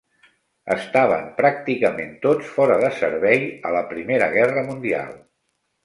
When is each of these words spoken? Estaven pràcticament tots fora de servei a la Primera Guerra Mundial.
Estaven 0.75 1.27
pràcticament 1.41 2.17
tots 2.25 2.49
fora 2.57 2.81
de 2.87 2.91
servei 3.03 3.47
a 3.71 3.77
la 3.79 3.87
Primera 3.97 4.35
Guerra 4.37 4.69
Mundial. 4.73 5.19